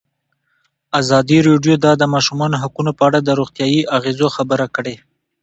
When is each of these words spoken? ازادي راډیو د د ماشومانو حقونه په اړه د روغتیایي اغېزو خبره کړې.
ازادي 0.99 1.39
راډیو 1.49 1.75
د 1.83 1.85
د 2.01 2.03
ماشومانو 2.13 2.59
حقونه 2.63 2.91
په 2.97 3.03
اړه 3.07 3.19
د 3.21 3.29
روغتیایي 3.39 3.81
اغېزو 3.97 4.27
خبره 4.37 4.65
کړې. 4.75 4.95